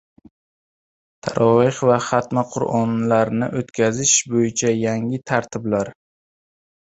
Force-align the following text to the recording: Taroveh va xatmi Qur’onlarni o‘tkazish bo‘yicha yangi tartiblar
Taroveh 1.25 1.81
va 1.89 1.97
xatmi 2.05 2.43
Qur’onlarni 2.55 3.51
o‘tkazish 3.61 4.13
bo‘yicha 4.33 4.73
yangi 4.79 5.23
tartiblar 5.33 5.93